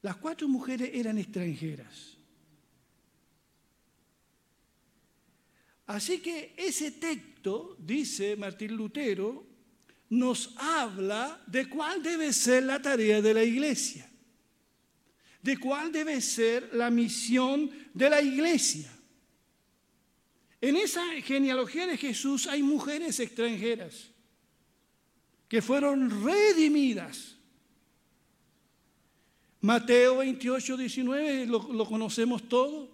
las 0.01 0.15
cuatro 0.15 0.48
mujeres 0.48 0.89
eran 0.91 1.20
extranjeras. 1.20 2.18
Así 5.86 6.22
que 6.22 6.56
ese 6.58 6.89
texto, 6.89 7.77
dice 7.77 8.36
Martín 8.36 8.75
Lutero, 8.75 9.46
nos 10.10 10.56
habla 10.58 11.44
de 11.46 11.70
cuál 11.70 12.01
debe 12.01 12.34
ser 12.34 12.63
la 12.63 12.82
tarea 12.82 13.22
de 13.22 13.34
la 13.36 13.44
iglesia, 13.44 14.10
de 15.44 15.56
cuál 15.60 15.91
debe 15.91 16.20
ser 16.20 16.74
la 16.74 16.89
misión 16.89 17.70
de 17.94 18.10
la 18.10 18.24
iglesia. 18.24 18.99
En 20.62 20.75
esa 20.75 21.04
genealogía 21.22 21.88
de 21.88 21.98
Jesús 21.98 22.48
hay 22.48 22.62
mujeres 22.62 23.20
extranjeras 23.20 24.10
que 25.48 25.62
fueron 25.62 26.24
redimidas. 26.24 27.36
Mateo 29.62 30.18
28, 30.18 30.78
19, 30.78 31.46
lo, 31.48 31.86
conocemos 31.86 32.48
todo, 32.48 32.92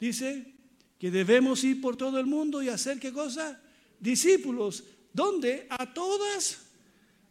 dice, 0.00 0.54
que 0.98 1.10
debemos 1.10 1.62
ir 1.62 1.80
por 1.80 1.96
todo 1.96 2.18
el 2.18 2.26
mundo 2.26 2.62
y 2.62 2.68
hacer 2.68 2.98
qué 2.98 3.12
cosa? 3.12 3.60
Discípulos. 4.00 4.84
¿Dónde? 5.12 5.66
A 5.70 5.92
todas, 5.92 6.66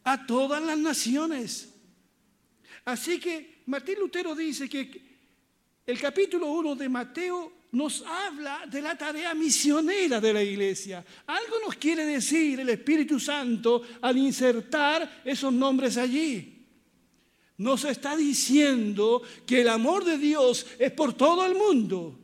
a 0.04 0.26
todas 0.26 0.64
las 0.64 0.78
naciones. 0.78 1.74
Así 2.86 3.20
que 3.20 3.64
Martín 3.66 4.00
Lutero 4.00 4.36
dice 4.36 4.70
que 4.70 5.02
el 5.86 6.00
capítulo 6.00 6.48
1 6.52 6.76
de 6.76 6.88
Mateo 6.88 7.57
nos 7.72 8.04
habla 8.06 8.66
de 8.70 8.82
la 8.82 8.98
tarea 8.98 9.34
misionera 9.34 10.20
de 10.20 10.34
la 10.34 10.44
iglesia. 10.44 11.04
Algo 11.26 11.58
nos 11.66 11.76
quiere 11.76 12.06
decir 12.06 12.60
el 12.60 12.70
Espíritu 12.70 13.20
Santo 13.20 13.82
al 14.02 14.18
insertar 14.18 15.22
esos 15.26 15.52
nombres 15.52 15.98
allí. 15.98 16.66
Nos 17.58 17.86
está 17.86 18.16
diciendo 18.16 19.22
que 19.46 19.62
el 19.62 19.70
amor 19.70 20.06
de 20.06 20.18
Dios 20.18 20.66
es 20.80 20.92
por 20.92 21.14
todo 21.14 21.46
el 21.46 21.56
mundo 21.56 22.20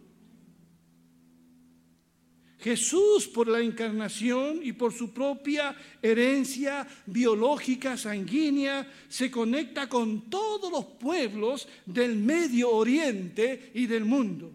Jesús 2.63 3.27
por 3.27 3.49
la 3.49 3.59
encarnación 3.59 4.61
y 4.63 4.71
por 4.71 4.93
su 4.93 5.11
propia 5.11 5.75
herencia 6.01 6.87
biológica 7.05 7.97
sanguínea 7.97 8.89
se 9.09 9.29
conecta 9.29 9.89
con 9.89 10.29
todos 10.29 10.71
los 10.71 10.85
pueblos 10.85 11.67
del 11.85 12.15
Medio 12.15 12.71
Oriente 12.71 13.71
y 13.73 13.85
del 13.85 14.05
mundo. 14.05 14.53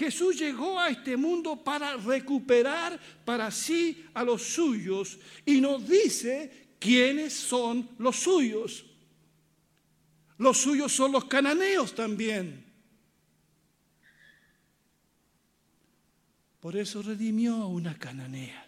Jesús 0.00 0.38
llegó 0.38 0.80
a 0.80 0.88
este 0.88 1.14
mundo 1.14 1.62
para 1.62 1.94
recuperar 1.98 2.98
para 3.22 3.50
sí 3.50 4.06
a 4.14 4.24
los 4.24 4.40
suyos 4.40 5.18
y 5.44 5.60
nos 5.60 5.86
dice 5.86 6.70
quiénes 6.78 7.34
son 7.34 7.86
los 7.98 8.16
suyos. 8.16 8.86
Los 10.38 10.56
suyos 10.56 10.90
son 10.90 11.12
los 11.12 11.26
cananeos 11.26 11.94
también. 11.94 12.64
Por 16.60 16.78
eso 16.78 17.02
redimió 17.02 17.56
a 17.56 17.66
una 17.66 17.98
cananea. 17.98 18.66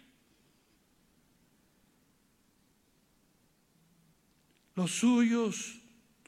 Los 4.75 4.91
suyos 4.91 5.79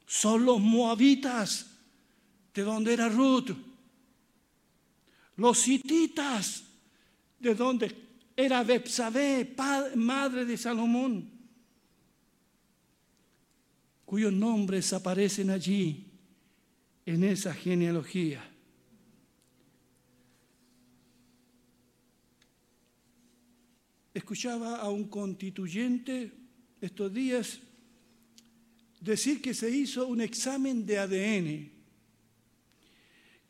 son 0.08 0.46
los 0.46 0.60
moabitas, 0.60 1.78
de 2.56 2.64
donde 2.64 2.94
era 2.94 3.08
Ruth. 3.08 3.75
Los 5.38 5.68
hititas, 5.68 6.64
de 7.40 7.54
donde 7.54 7.96
era 8.36 8.64
Bepsabé, 8.64 9.56
madre 9.96 10.46
de 10.46 10.58
Salomón, 10.58 11.30
cuyos 14.06 14.32
nombres 14.32 14.94
aparecen 14.94 15.50
allí 15.50 16.06
en 17.06 17.24
esa 17.24 17.54
genealogía. 17.54 18.52
Escuchaba 24.14 24.78
a 24.78 24.90
un 24.90 25.10
constituyente 25.10 26.32
estos 26.80 27.14
días 27.14 27.60
decir 29.02 29.42
que 29.42 29.54
se 29.54 29.70
hizo 29.70 30.08
un 30.08 30.22
examen 30.22 30.86
de 30.86 30.98
ADN 30.98 31.75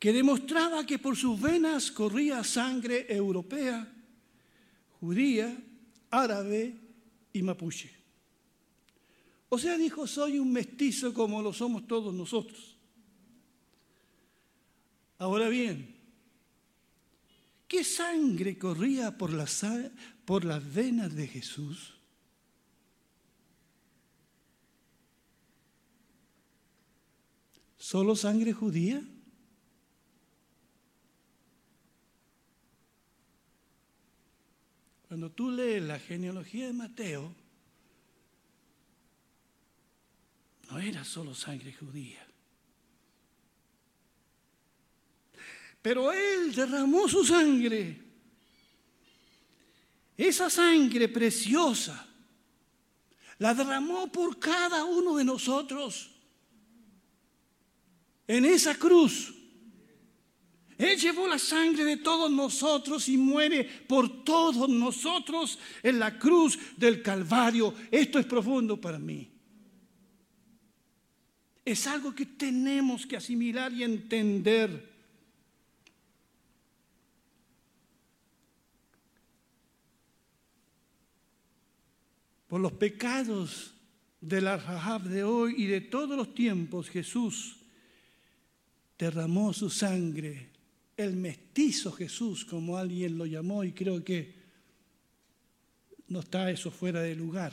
que 0.06 0.12
demostraba 0.12 0.86
que 0.86 1.00
por 1.00 1.16
sus 1.16 1.34
venas 1.40 1.90
corría 1.90 2.44
sangre 2.44 3.12
europea, 3.12 3.92
judía, 5.00 5.60
árabe 6.12 6.78
y 7.32 7.42
mapuche. 7.42 7.90
O 9.48 9.58
sea, 9.58 9.76
dijo, 9.76 10.06
soy 10.06 10.38
un 10.38 10.52
mestizo 10.52 11.12
como 11.12 11.42
lo 11.42 11.52
somos 11.52 11.88
todos 11.88 12.14
nosotros. 12.14 12.76
Ahora 15.18 15.48
bien, 15.48 15.96
¿qué 17.66 17.82
sangre 17.82 18.56
corría 18.56 19.18
por, 19.18 19.32
la, 19.32 19.48
por 20.24 20.44
las 20.44 20.72
venas 20.72 21.16
de 21.16 21.26
Jesús? 21.26 21.94
¿Solo 27.76 28.14
sangre 28.14 28.52
judía? 28.52 29.02
Cuando 35.16 35.32
tú 35.32 35.50
lees 35.50 35.82
la 35.82 35.98
genealogía 35.98 36.66
de 36.66 36.74
Mateo, 36.74 37.34
no 40.68 40.78
era 40.78 41.02
solo 41.04 41.34
sangre 41.34 41.72
judía. 41.72 42.22
Pero 45.80 46.12
Él 46.12 46.54
derramó 46.54 47.08
su 47.08 47.24
sangre 47.24 47.98
esa 50.18 50.50
sangre 50.50 51.08
preciosa 51.08 52.06
la 53.38 53.54
derramó 53.54 54.12
por 54.12 54.38
cada 54.38 54.84
uno 54.84 55.16
de 55.16 55.24
nosotros 55.24 56.10
en 58.26 58.44
esa 58.44 58.74
cruz. 58.74 59.32
Él 60.78 60.98
llevó 60.98 61.26
la 61.26 61.38
sangre 61.38 61.84
de 61.84 61.96
todos 61.96 62.30
nosotros 62.30 63.08
y 63.08 63.16
muere 63.16 63.64
por 63.64 64.24
todos 64.24 64.68
nosotros 64.68 65.58
en 65.82 65.98
la 65.98 66.18
cruz 66.18 66.58
del 66.76 67.02
Calvario. 67.02 67.74
Esto 67.90 68.18
es 68.18 68.26
profundo 68.26 68.78
para 68.78 68.98
mí. 68.98 69.30
Es 71.64 71.86
algo 71.86 72.14
que 72.14 72.26
tenemos 72.26 73.06
que 73.06 73.16
asimilar 73.16 73.72
y 73.72 73.82
entender. 73.82 74.94
Por 82.46 82.60
los 82.60 82.72
pecados 82.72 83.74
de 84.20 84.40
la 84.40 84.98
de 85.00 85.24
hoy 85.24 85.54
y 85.56 85.66
de 85.66 85.80
todos 85.80 86.16
los 86.16 86.34
tiempos, 86.34 86.88
Jesús 86.88 87.56
derramó 88.98 89.52
su 89.52 89.70
sangre, 89.70 90.50
el 90.96 91.16
mestizo 91.16 91.92
Jesús, 91.92 92.44
como 92.44 92.78
alguien 92.78 93.18
lo 93.18 93.26
llamó, 93.26 93.64
y 93.64 93.72
creo 93.72 94.02
que 94.02 94.34
no 96.08 96.20
está 96.20 96.50
eso 96.50 96.70
fuera 96.70 97.02
de 97.02 97.14
lugar. 97.14 97.52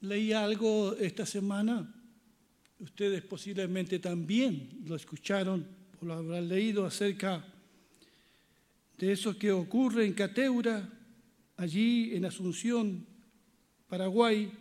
Leí 0.00 0.32
algo 0.32 0.96
esta 0.96 1.24
semana, 1.24 1.94
ustedes 2.80 3.22
posiblemente 3.22 4.00
también 4.00 4.82
lo 4.84 4.96
escucharon 4.96 5.64
o 6.00 6.04
lo 6.04 6.14
habrán 6.14 6.48
leído 6.48 6.84
acerca 6.84 7.46
de 8.98 9.12
eso 9.12 9.38
que 9.38 9.52
ocurre 9.52 10.04
en 10.04 10.12
Cateura, 10.12 10.88
allí 11.56 12.14
en 12.16 12.24
Asunción, 12.24 13.06
Paraguay, 13.88 14.52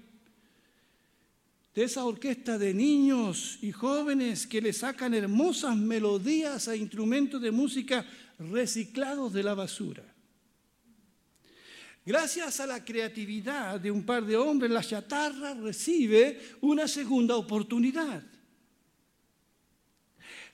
de 1.73 1.83
esa 1.83 2.05
orquesta 2.05 2.57
de 2.57 2.73
niños 2.73 3.57
y 3.61 3.71
jóvenes 3.71 4.45
que 4.45 4.61
le 4.61 4.73
sacan 4.73 5.13
hermosas 5.13 5.75
melodías 5.77 6.67
a 6.67 6.75
instrumentos 6.75 7.41
de 7.41 7.51
música 7.51 8.05
reciclados 8.39 9.31
de 9.31 9.43
la 9.43 9.53
basura. 9.53 10.03
Gracias 12.05 12.59
a 12.59 12.65
la 12.65 12.83
creatividad 12.83 13.79
de 13.79 13.91
un 13.91 14.03
par 14.03 14.25
de 14.25 14.35
hombres, 14.35 14.71
la 14.71 14.83
chatarra 14.83 15.53
recibe 15.53 16.41
una 16.61 16.87
segunda 16.87 17.35
oportunidad. 17.35 18.23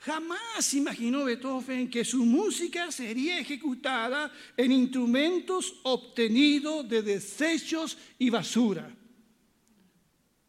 Jamás 0.01 0.73
imaginó 0.73 1.25
Beethoven 1.25 1.89
que 1.89 2.05
su 2.05 2.23
música 2.25 2.91
sería 2.91 3.39
ejecutada 3.39 4.31
en 4.55 4.71
instrumentos 4.71 5.79
obtenidos 5.83 6.87
de 6.87 7.01
desechos 7.01 7.97
y 8.19 8.29
basura. 8.29 8.95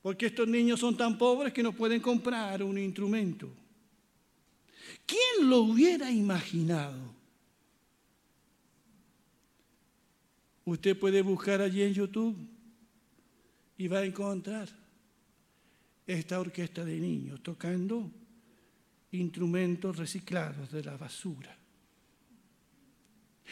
Porque 0.09 0.25
estos 0.25 0.49
niños 0.49 0.81
son 0.81 0.97
tan 0.97 1.19
pobres 1.19 1.53
que 1.53 1.63
no 1.63 1.75
pueden 1.75 2.01
comprar 2.01 2.63
un 2.63 2.79
instrumento. 2.79 3.47
¿Quién 5.05 5.51
lo 5.51 5.59
hubiera 5.59 6.11
imaginado? 6.11 7.15
Usted 10.65 10.99
puede 10.99 11.21
buscar 11.21 11.61
allí 11.61 11.83
en 11.83 11.93
YouTube 11.93 12.35
y 13.77 13.87
va 13.87 13.99
a 13.99 14.07
encontrar 14.07 14.71
esta 16.07 16.41
orquesta 16.41 16.87
de 16.87 16.99
niños 16.99 17.43
tocando 17.43 18.11
instrumentos 19.13 19.95
reciclados 19.95 20.73
de 20.73 20.85
la 20.85 20.97
basura. 20.97 21.55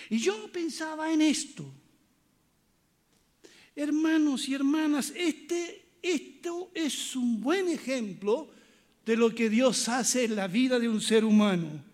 Y 0.08 0.16
yo 0.16 0.50
pensaba 0.50 1.12
en 1.12 1.20
esto. 1.20 1.70
Hermanos 3.74 4.48
y 4.48 4.54
hermanas, 4.54 5.12
este, 5.14 5.85
esto 6.12 6.70
es 6.74 7.16
un 7.16 7.40
buen 7.40 7.68
ejemplo 7.68 8.48
de 9.04 9.16
lo 9.16 9.34
que 9.34 9.48
Dios 9.48 9.88
hace 9.88 10.24
en 10.24 10.36
la 10.36 10.46
vida 10.46 10.78
de 10.78 10.88
un 10.88 11.00
ser 11.00 11.24
humano. 11.24 11.84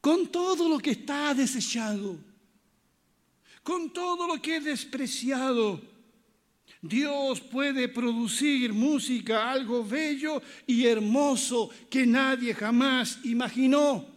Con 0.00 0.26
todo 0.28 0.68
lo 0.68 0.78
que 0.78 0.90
está 0.90 1.32
desechado, 1.34 2.18
con 3.62 3.90
todo 3.90 4.26
lo 4.26 4.40
que 4.40 4.56
es 4.56 4.64
despreciado, 4.64 5.80
Dios 6.82 7.40
puede 7.40 7.88
producir 7.88 8.72
música, 8.72 9.50
algo 9.50 9.82
bello 9.82 10.42
y 10.66 10.84
hermoso 10.84 11.70
que 11.88 12.06
nadie 12.06 12.54
jamás 12.54 13.18
imaginó. 13.24 14.13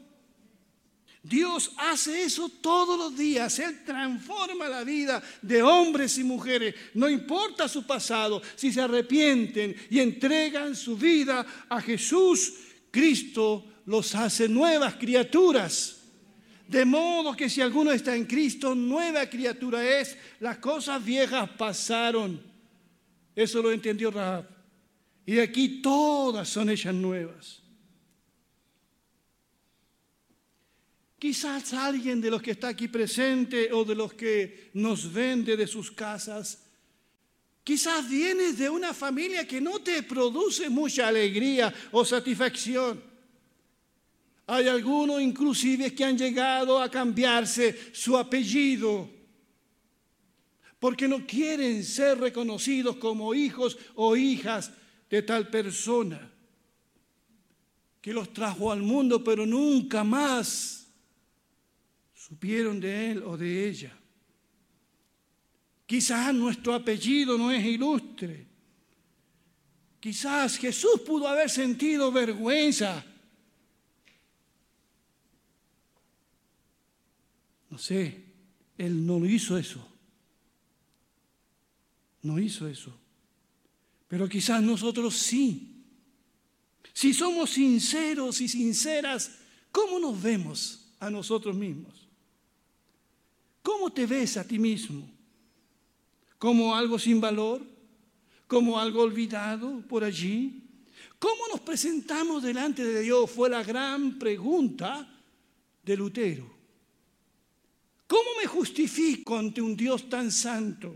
Dios 1.28 1.72
hace 1.78 2.24
eso 2.24 2.50
todos 2.50 2.98
los 2.98 3.18
días. 3.18 3.60
Él 3.60 3.84
transforma 3.86 4.68
la 4.68 4.84
vida 4.84 5.22
de 5.42 5.62
hombres 5.62 6.18
y 6.18 6.24
mujeres. 6.24 6.76
No 6.94 7.10
importa 7.10 7.68
su 7.68 7.86
pasado, 7.86 8.42
si 8.56 8.72
se 8.72 8.82
arrepienten 8.82 9.76
y 9.90 10.00
entregan 10.00 10.76
su 10.76 10.98
vida 10.98 11.46
a 11.70 11.82
Jesús, 11.82 12.54
Cristo 12.92 13.66
los 13.86 14.16
hace 14.16 14.48
nuevas 14.48 14.96
criaturas. 14.96 15.96
De 16.68 16.86
modo 16.86 17.36
que 17.36 17.50
si 17.50 17.62
alguno 17.62 17.92
está 17.92 18.16
en 18.16 18.26
Cristo, 18.26 18.76
nueva 18.76 19.26
criatura 19.30 20.00
es. 20.00 20.18
Las 20.40 20.58
cosas 20.58 21.04
viejas 21.04 21.50
pasaron 21.58 22.48
eso 23.38 23.62
lo 23.62 23.72
entendió 23.72 24.10
Rahab. 24.10 24.48
Y 25.24 25.34
de 25.34 25.44
aquí 25.44 25.80
todas 25.80 26.50
son 26.50 26.72
ellas 26.72 26.96
nuevas. 26.96 27.62
Quizás 31.20 31.74
alguien 31.74 32.22
de 32.22 32.30
los 32.30 32.42
que 32.42 32.52
está 32.52 32.70
aquí 32.70 32.88
presente 32.88 33.74
o 33.74 33.84
de 33.84 33.96
los 33.96 34.14
que 34.14 34.70
nos 34.74 35.12
vende 35.12 35.58
de 35.58 35.66
sus 35.66 35.90
casas, 35.90 36.64
quizás 37.64 38.08
vienes 38.08 38.58
de 38.58 38.70
una 38.70 38.94
familia 38.94 39.48
que 39.48 39.60
no 39.60 39.80
te 39.80 40.04
produce 40.04 40.70
mucha 40.70 41.08
alegría 41.08 41.74
o 41.92 42.06
satisfacción. 42.06 43.02
Hay 44.46 44.68
algunos 44.68 45.22
inclusive 45.22 45.94
que 45.94 46.06
han 46.06 46.18
llegado 46.18 46.80
a 46.80 46.90
cambiarse 46.90 47.92
su 47.94 48.16
apellido 48.16 49.10
porque 50.80 51.08
no 51.08 51.26
quieren 51.26 51.84
ser 51.84 52.20
reconocidos 52.20 52.98
como 52.98 53.34
hijos 53.34 53.78
o 53.96 54.16
hijas 54.16 54.72
de 55.10 55.24
tal 55.24 55.50
persona 55.50 56.32
que 58.00 58.14
los 58.14 58.32
trajo 58.32 58.72
al 58.72 58.82
mundo, 58.82 59.24
pero 59.24 59.46
nunca 59.46 60.04
más 60.04 60.87
supieron 62.28 62.80
de 62.80 63.12
él 63.12 63.24
o 63.24 63.38
de 63.38 63.70
ella. 63.70 63.98
Quizás 65.86 66.34
nuestro 66.34 66.74
apellido 66.74 67.38
no 67.38 67.52
es 67.52 67.66
ilustre. 67.66 68.46
Quizás 70.02 70.58
Jesús 70.58 71.02
pudo 71.06 71.28
haber 71.28 71.50
sentido 71.50 72.12
vergüenza. 72.12 73.06
No 77.70 77.78
sé, 77.78 78.26
Él 78.78 79.06
no 79.06 79.26
hizo 79.26 79.58
eso. 79.58 79.86
No 82.24 82.40
hizo 82.40 82.68
eso. 82.68 82.94
Pero 84.10 84.28
quizás 84.28 84.62
nosotros 84.62 85.16
sí. 85.16 85.86
Si 86.94 87.14
somos 87.14 87.52
sinceros 87.52 88.42
y 88.42 88.50
sinceras, 88.50 89.40
¿cómo 89.72 90.00
nos 90.00 90.22
vemos 90.22 90.96
a 91.00 91.10
nosotros 91.10 91.56
mismos? 91.56 92.07
¿Cómo 93.68 93.92
te 93.92 94.06
ves 94.06 94.38
a 94.38 94.48
ti 94.48 94.58
mismo? 94.58 95.06
¿Como 96.40 96.74
algo 96.74 96.98
sin 96.98 97.20
valor? 97.20 97.62
¿Como 98.48 98.80
algo 98.80 99.02
olvidado 99.02 99.82
por 99.90 100.06
allí? 100.06 100.64
¿Cómo 101.20 101.50
nos 101.52 101.60
presentamos 101.60 102.44
delante 102.44 102.86
de 102.86 103.02
Dios? 103.02 103.30
Fue 103.30 103.50
la 103.50 103.62
gran 103.64 104.18
pregunta 104.18 105.06
de 105.84 105.98
Lutero. 105.98 106.50
¿Cómo 108.08 108.30
me 108.40 108.48
justifico 108.48 109.38
ante 109.38 109.62
un 109.62 109.76
Dios 109.76 110.08
tan 110.08 110.32
santo? 110.32 110.96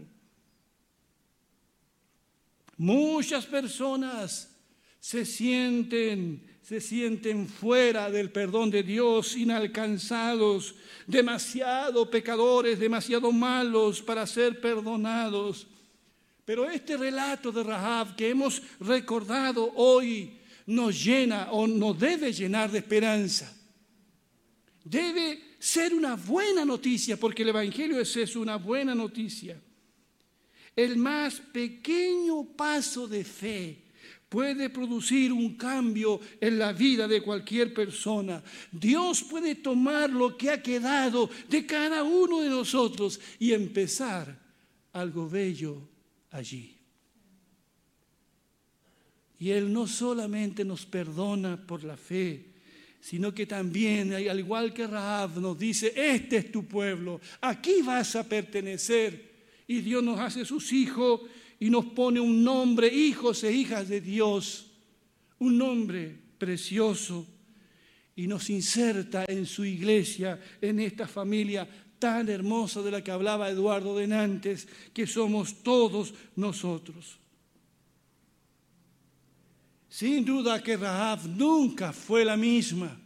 Muchas 2.77 3.45
personas 3.47 4.49
se 4.97 5.25
sienten, 5.25 6.50
se 6.61 6.79
sienten 6.79 7.47
fuera 7.47 8.11
del 8.11 8.31
perdón 8.31 8.69
de 8.69 8.83
Dios, 8.83 9.35
inalcanzados, 9.35 10.75
demasiado 11.07 12.09
pecadores, 12.09 12.79
demasiado 12.79 13.31
malos 13.31 14.01
para 14.01 14.27
ser 14.27 14.61
perdonados. 14.61 15.67
Pero 16.45 16.69
este 16.69 16.97
relato 16.97 17.51
de 17.51 17.63
Rahab 17.63 18.15
que 18.15 18.29
hemos 18.29 18.61
recordado 18.79 19.71
hoy 19.75 20.39
nos 20.67 21.03
llena 21.03 21.51
o 21.51 21.65
nos 21.65 21.99
debe 21.99 22.31
llenar 22.31 22.71
de 22.71 22.79
esperanza. 22.79 23.57
Debe 24.83 25.55
ser 25.59 25.93
una 25.93 26.15
buena 26.15 26.63
noticia, 26.63 27.17
porque 27.17 27.43
el 27.43 27.49
Evangelio 27.49 27.99
es 27.99 28.15
eso, 28.15 28.39
una 28.39 28.57
buena 28.57 28.95
noticia. 28.95 29.59
El 30.75 30.97
más 30.97 31.39
pequeño 31.39 32.43
paso 32.55 33.07
de 33.07 33.23
fe 33.23 33.80
puede 34.31 34.69
producir 34.69 35.33
un 35.33 35.57
cambio 35.57 36.21
en 36.39 36.57
la 36.57 36.71
vida 36.71 37.05
de 37.05 37.21
cualquier 37.21 37.73
persona. 37.73 38.41
Dios 38.71 39.23
puede 39.23 39.55
tomar 39.55 40.09
lo 40.09 40.37
que 40.37 40.49
ha 40.49 40.63
quedado 40.63 41.29
de 41.49 41.65
cada 41.65 42.01
uno 42.03 42.39
de 42.39 42.47
nosotros 42.47 43.19
y 43.39 43.51
empezar 43.51 44.39
algo 44.93 45.29
bello 45.29 45.81
allí. 46.31 46.77
Y 49.37 49.49
Él 49.49 49.73
no 49.73 49.85
solamente 49.85 50.63
nos 50.63 50.85
perdona 50.85 51.57
por 51.67 51.83
la 51.83 51.97
fe, 51.97 52.53
sino 53.01 53.33
que 53.33 53.45
también, 53.45 54.13
al 54.13 54.39
igual 54.39 54.73
que 54.73 54.87
Rahab, 54.87 55.41
nos 55.41 55.59
dice, 55.59 55.91
este 55.93 56.37
es 56.37 56.51
tu 56.53 56.63
pueblo, 56.63 57.19
aquí 57.41 57.81
vas 57.81 58.15
a 58.15 58.23
pertenecer 58.23 59.29
y 59.67 59.81
Dios 59.81 60.01
nos 60.01 60.21
hace 60.21 60.45
sus 60.45 60.71
hijos 60.71 61.19
y 61.61 61.69
nos 61.69 61.85
pone 61.85 62.19
un 62.19 62.43
nombre, 62.43 62.87
hijos 62.87 63.43
e 63.43 63.53
hijas 63.53 63.87
de 63.87 64.01
Dios, 64.01 64.65
un 65.37 65.59
nombre 65.59 66.17
precioso 66.39 67.27
y 68.15 68.25
nos 68.25 68.49
inserta 68.49 69.25
en 69.27 69.45
su 69.45 69.63
iglesia, 69.63 70.41
en 70.59 70.79
esta 70.79 71.07
familia 71.07 71.69
tan 71.99 72.29
hermosa 72.29 72.81
de 72.81 72.89
la 72.89 73.03
que 73.03 73.11
hablaba 73.11 73.47
Eduardo 73.47 73.95
de 73.95 74.07
Nantes, 74.07 74.67
que 74.91 75.05
somos 75.05 75.61
todos 75.61 76.15
nosotros. 76.35 77.19
Sin 79.87 80.25
duda 80.25 80.63
que 80.63 80.77
Rahab 80.77 81.27
nunca 81.27 81.93
fue 81.93 82.25
la 82.25 82.37
misma. 82.37 82.99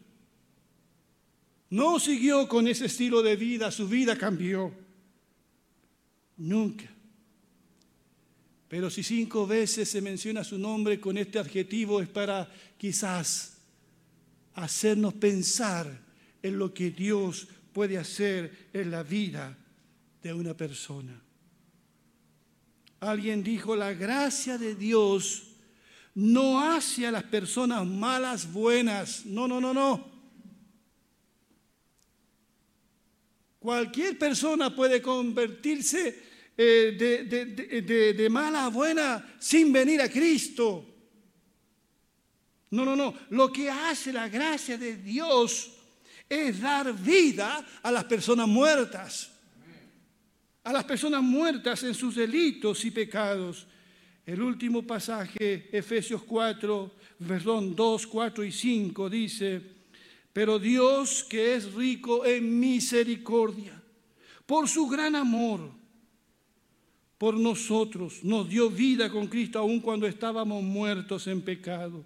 No 1.71 1.99
siguió 1.99 2.47
con 2.47 2.69
ese 2.69 2.85
estilo 2.85 3.21
de 3.21 3.35
vida, 3.35 3.69
su 3.69 3.85
vida 3.89 4.17
cambió. 4.17 4.73
Nunca. 6.37 6.94
Pero 8.75 8.89
si 8.89 9.03
cinco 9.03 9.47
veces 9.47 9.87
se 9.89 10.01
menciona 10.01 10.43
su 10.43 10.59
nombre 10.59 10.99
con 10.99 11.17
este 11.17 11.39
adjetivo 11.39 12.01
es 12.01 12.09
para 12.09 12.51
quizás 12.77 13.55
hacernos 14.53 15.13
pensar 15.13 15.97
en 16.43 16.59
lo 16.59 16.73
que 16.73 16.91
Dios 16.91 17.47
puede 17.71 17.97
hacer 17.97 18.67
en 18.73 18.91
la 18.91 19.01
vida 19.01 19.57
de 20.21 20.33
una 20.33 20.57
persona. 20.57 21.23
Alguien 22.99 23.45
dijo, 23.45 23.77
la 23.77 23.93
gracia 23.93 24.57
de 24.57 24.75
Dios 24.75 25.43
no 26.13 26.59
hace 26.59 27.07
a 27.07 27.11
las 27.11 27.23
personas 27.23 27.87
malas 27.87 28.51
buenas. 28.51 29.25
No, 29.25 29.47
no, 29.47 29.61
no, 29.61 29.73
no. 29.73 30.05
Cualquier 33.57 34.19
persona 34.19 34.75
puede 34.75 35.01
convertirse 35.01 36.24
eh, 36.57 38.13
de, 38.15 38.29
mala 38.29 38.65
a 38.65 38.69
buena 38.69 39.35
sin 39.39 39.73
venir 39.73 40.01
a 40.01 40.09
Cristo. 40.09 40.85
No, 42.71 42.85
no, 42.85 42.95
no. 42.95 43.13
Lo 43.29 43.51
que 43.51 43.69
hace 43.69 44.13
la 44.13 44.29
gracia 44.29 44.77
de 44.77 44.97
Dios 44.97 45.71
es 46.29 46.59
dar 46.61 46.93
vida 46.93 47.65
a 47.81 47.91
las 47.91 48.05
personas 48.05 48.47
muertas. 48.47 49.31
A 50.63 50.73
las 50.73 50.85
personas 50.85 51.21
muertas 51.21 51.83
en 51.83 51.93
sus 51.93 52.15
delitos 52.15 52.83
y 52.85 52.91
pecados. 52.91 53.67
El 54.25 54.41
último 54.41 54.81
pasaje, 54.81 55.69
Efesios 55.71 56.23
4, 56.23 56.91
perdón, 57.27 57.75
2, 57.75 58.07
4 58.07 58.43
y 58.43 58.51
5, 58.51 59.09
dice, 59.09 59.61
pero 60.33 60.57
Dios 60.57 61.23
que 61.23 61.55
es 61.55 61.71
rico 61.73 62.25
en 62.25 62.59
misericordia, 62.59 63.79
por 64.47 64.67
su 64.67 64.87
gran 64.87 65.15
amor 65.15 65.84
por 67.17 67.35
nosotros, 67.35 68.23
nos 68.23 68.49
dio 68.49 68.69
vida 68.69 69.09
con 69.09 69.27
Cristo 69.27 69.59
aun 69.59 69.79
cuando 69.79 70.05
estábamos 70.05 70.63
muertos 70.63 71.27
en 71.27 71.41
pecado. 71.41 72.05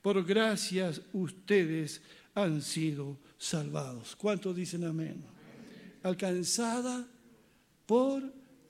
Por 0.00 0.24
gracias 0.24 1.02
ustedes 1.12 2.00
han 2.34 2.62
sido 2.62 3.18
salvados. 3.38 4.16
¿Cuántos 4.16 4.56
dicen 4.56 4.84
amén? 4.84 5.22
Alcanzada 6.02 7.06
por 7.86 8.22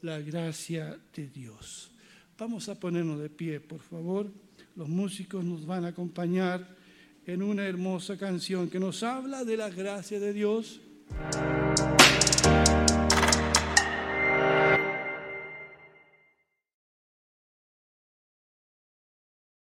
la 0.03 0.19
gracia 0.21 0.99
de 1.15 1.29
Dios. 1.29 1.91
Vamos 2.39 2.69
a 2.69 2.79
ponernos 2.79 3.21
de 3.21 3.31
pie, 3.31 3.61
por 3.61 3.81
favor. 3.81 4.31
Los 4.75 4.89
músicos 4.89 5.45
nos 5.45 5.67
van 5.67 5.85
a 5.85 5.89
acompañar 5.89 6.77
en 7.27 7.43
una 7.43 7.65
hermosa 7.65 8.17
canción 8.17 8.69
que 8.69 8.79
nos 8.79 9.03
habla 9.03 9.45
de 9.45 9.57
la 9.57 9.71
gracia 9.71 10.21
de 10.21 10.33
Dios. 10.33 10.81